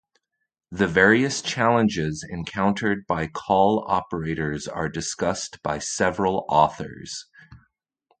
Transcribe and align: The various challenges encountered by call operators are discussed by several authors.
The 0.71 0.87
various 0.87 1.43
challenges 1.43 2.25
encountered 2.27 3.05
by 3.05 3.27
call 3.27 3.85
operators 3.87 4.67
are 4.67 4.89
discussed 4.89 5.61
by 5.61 5.77
several 5.77 6.43
authors. 6.49 7.27